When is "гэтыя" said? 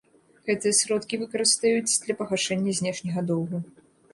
0.47-0.73